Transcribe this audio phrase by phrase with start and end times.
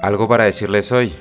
[0.00, 1.12] Algo para decirles hoy.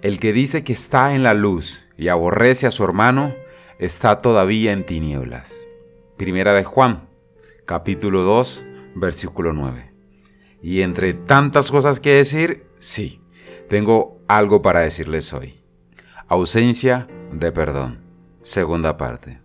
[0.00, 3.34] El que dice que está en la luz y aborrece a su hermano,
[3.78, 5.68] está todavía en tinieblas.
[6.16, 7.08] Primera de Juan,
[7.66, 8.64] capítulo 2,
[8.94, 9.92] versículo 9.
[10.62, 13.20] Y entre tantas cosas que decir, sí,
[13.68, 15.62] tengo algo para decirles hoy.
[16.26, 18.00] Ausencia de perdón.
[18.40, 19.40] Segunda parte.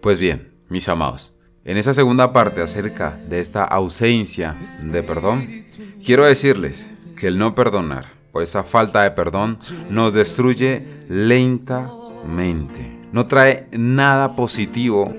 [0.00, 5.66] Pues bien, mis amados, en esa segunda parte acerca de esta ausencia de perdón,
[6.04, 9.58] quiero decirles que el no perdonar o esa falta de perdón
[9.88, 12.98] nos destruye lentamente.
[13.12, 15.10] No trae nada positivo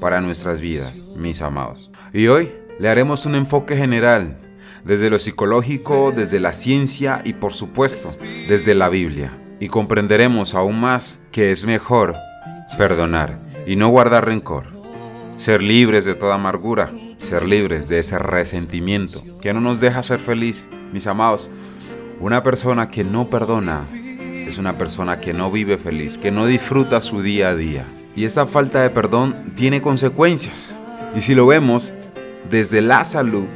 [0.00, 1.90] para nuestras vidas, mis amados.
[2.12, 4.38] Y hoy le haremos un enfoque general
[4.84, 8.16] desde lo psicológico, desde la ciencia y por supuesto
[8.48, 9.36] desde la Biblia.
[9.58, 12.16] Y comprenderemos aún más que es mejor
[12.78, 14.68] perdonar y no guardar rencor.
[15.36, 20.20] Ser libres de toda amargura, ser libres de ese resentimiento que no nos deja ser
[20.20, 21.50] feliz, mis amados.
[22.20, 23.86] Una persona que no perdona
[24.46, 27.86] es una persona que no vive feliz, que no disfruta su día a día.
[28.14, 30.76] Y esa falta de perdón tiene consecuencias.
[31.16, 31.94] Y si lo vemos
[32.50, 33.46] desde la salud,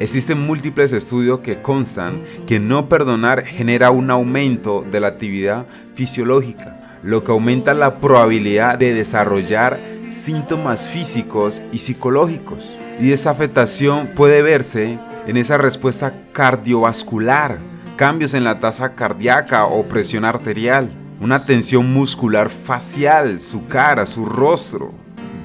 [0.00, 6.98] existen múltiples estudios que constan que no perdonar genera un aumento de la actividad fisiológica,
[7.02, 12.70] lo que aumenta la probabilidad de desarrollar síntomas físicos y psicológicos.
[13.00, 17.70] Y esa afectación puede verse en esa respuesta cardiovascular
[18.00, 24.24] cambios en la tasa cardíaca o presión arterial, una tensión muscular facial, su cara, su
[24.24, 24.94] rostro.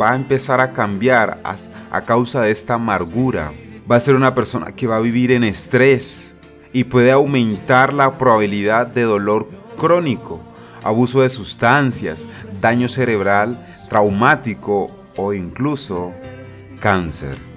[0.02, 3.52] Va a empezar a cambiar a, causa de esta amargura.
[3.92, 6.34] Va a ser una persona que va a vivir en estrés
[6.72, 10.42] y puede aumentar la probabilidad de dolor crónico,
[10.82, 12.26] abuso de sustancias,
[12.62, 16.14] daño cerebral, traumático o incluso
[16.80, 17.55] cáncer.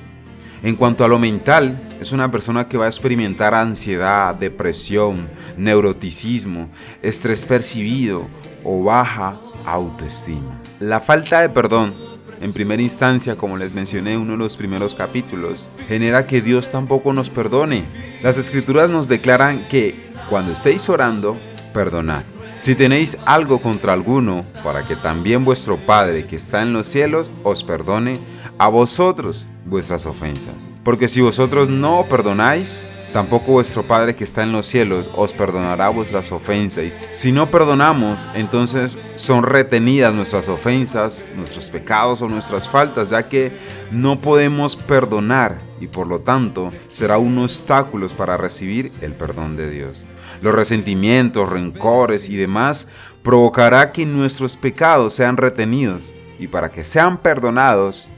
[0.62, 6.68] En cuanto a lo mental, es una persona que va a experimentar ansiedad, depresión, neuroticismo,
[7.00, 8.26] estrés percibido
[8.64, 10.60] o baja autoestima.
[10.80, 11.94] La falta de perdón,
[12.40, 16.70] en primera instancia, como les mencioné en uno de los primeros capítulos, genera que Dios
[16.70, 17.84] tampoco nos perdone.
[18.22, 21.36] Las escrituras nos declaran que cuando estéis orando,
[21.72, 22.24] perdonad.
[22.56, 27.30] Si tenéis algo contra alguno, para que también vuestro Padre que está en los cielos
[27.44, 28.18] os perdone
[28.58, 30.72] a vosotros vuestras ofensas.
[30.82, 35.88] Porque si vosotros no perdonáis, tampoco vuestro Padre que está en los cielos os perdonará
[35.88, 36.94] vuestras ofensas.
[37.10, 43.52] Si no perdonamos, entonces son retenidas nuestras ofensas, nuestros pecados o nuestras faltas, ya que
[43.90, 49.70] no podemos perdonar y por lo tanto será un obstáculo para recibir el perdón de
[49.70, 50.06] Dios.
[50.42, 52.88] Los resentimientos, rencores y demás
[53.22, 58.08] provocará que nuestros pecados sean retenidos y para que sean perdonados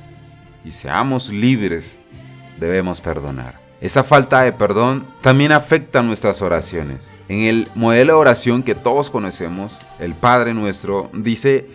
[0.64, 1.98] y seamos libres,
[2.58, 3.60] debemos perdonar.
[3.80, 7.14] Esa falta de perdón también afecta nuestras oraciones.
[7.28, 11.70] En el modelo de oración que todos conocemos, el Padre nuestro dice,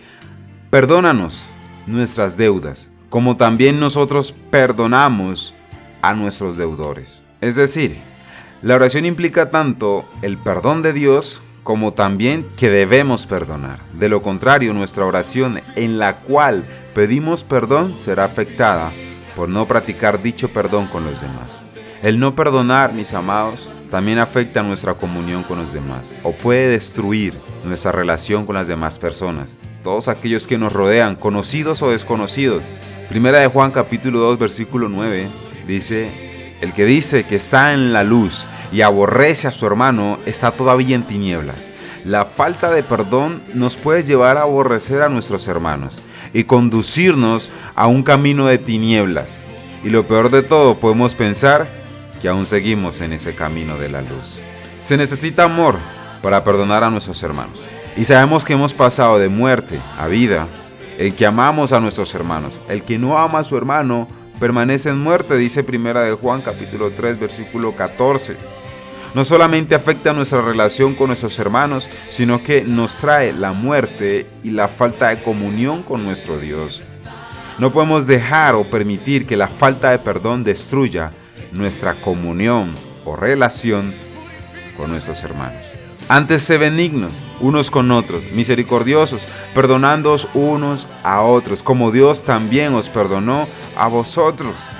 [0.70, 1.46] perdónanos
[1.86, 5.54] nuestras deudas, como también nosotros perdonamos
[6.00, 7.24] a nuestros deudores.
[7.40, 8.00] Es decir,
[8.62, 13.80] la oración implica tanto el perdón de Dios como también que debemos perdonar.
[13.92, 16.64] De lo contrario, nuestra oración en la cual
[16.96, 18.90] pedimos perdón será afectada
[19.36, 21.66] por no practicar dicho perdón con los demás.
[22.02, 27.38] El no perdonar, mis amados, también afecta nuestra comunión con los demás o puede destruir
[27.64, 32.64] nuestra relación con las demás personas, todos aquellos que nos rodean, conocidos o desconocidos.
[33.10, 35.28] Primera de Juan capítulo 2 versículo 9
[35.68, 36.08] dice,
[36.62, 40.96] el que dice que está en la luz y aborrece a su hermano está todavía
[40.96, 41.72] en tinieblas.
[42.06, 47.88] La falta de perdón nos puede llevar a aborrecer a nuestros hermanos y conducirnos a
[47.88, 49.42] un camino de tinieblas.
[49.82, 51.66] Y lo peor de todo, podemos pensar
[52.20, 54.38] que aún seguimos en ese camino de la luz.
[54.80, 55.74] Se necesita amor
[56.22, 57.66] para perdonar a nuestros hermanos.
[57.96, 60.46] Y sabemos que hemos pasado de muerte a vida
[60.98, 62.60] en que amamos a nuestros hermanos.
[62.68, 64.06] El que no ama a su hermano
[64.38, 68.36] permanece en muerte, dice Primera de Juan capítulo 3 versículo 14.
[69.16, 74.50] No solamente afecta nuestra relación con nuestros hermanos, sino que nos trae la muerte y
[74.50, 76.82] la falta de comunión con nuestro Dios.
[77.58, 81.12] No podemos dejar o permitir que la falta de perdón destruya
[81.50, 82.74] nuestra comunión
[83.06, 83.94] o relación
[84.76, 85.64] con nuestros hermanos.
[86.10, 92.90] Antes se benignos unos con otros, misericordiosos, perdonándoos unos a otros, como Dios también os
[92.90, 93.48] perdonó
[93.78, 94.72] a vosotros,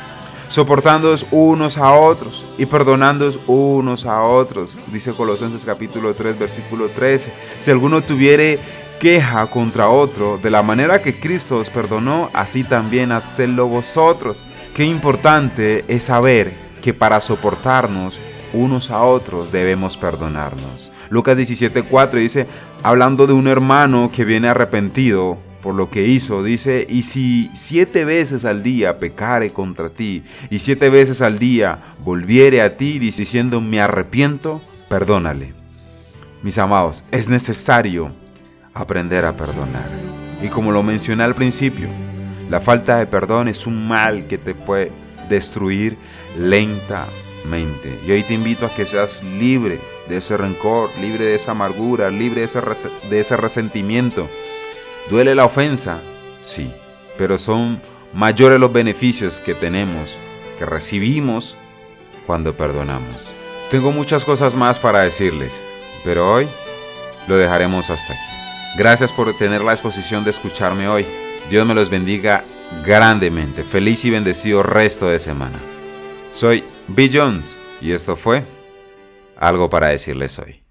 [0.48, 7.32] soportándoos unos a otros y perdonándoos unos a otros, dice Colosenses capítulo 3, versículo 13.
[7.58, 8.58] Si alguno tuviere
[8.98, 14.46] queja contra otro, de la manera que Cristo os perdonó, así también hacedlo vosotros.
[14.74, 18.20] Qué importante es saber que para soportarnos
[18.52, 20.92] unos a otros debemos perdonarnos.
[21.10, 22.46] Lucas 17:4 dice,
[22.82, 28.04] hablando de un hermano que viene arrepentido por lo que hizo, dice, y si siete
[28.04, 33.60] veces al día pecare contra ti, y siete veces al día volviere a ti diciendo,
[33.60, 35.54] me arrepiento, perdónale.
[36.40, 38.12] Mis amados, es necesario
[38.74, 39.90] aprender a perdonar.
[40.40, 41.88] Y como lo mencioné al principio,
[42.48, 44.92] la falta de perdón es un mal que te puede
[45.28, 45.98] destruir
[46.38, 47.98] lentamente.
[48.06, 52.08] Y hoy te invito a que seas libre de ese rencor, libre de esa amargura,
[52.08, 52.60] libre de ese,
[53.10, 54.28] de ese resentimiento.
[55.10, 56.00] ¿Duele la ofensa?
[56.40, 56.72] Sí,
[57.16, 57.80] pero son
[58.12, 60.18] mayores los beneficios que tenemos,
[60.58, 61.56] que recibimos
[62.26, 63.30] cuando perdonamos.
[63.70, 65.62] Tengo muchas cosas más para decirles,
[66.04, 66.48] pero hoy
[67.28, 68.76] lo dejaremos hasta aquí.
[68.76, 71.06] Gracias por tener la exposición de escucharme hoy.
[71.48, 72.44] Dios me los bendiga
[72.84, 73.64] grandemente.
[73.64, 75.60] Feliz y bendecido resto de semana.
[76.32, 77.10] Soy B.
[77.12, 78.44] Jones y esto fue
[79.36, 80.60] algo para decirles hoy.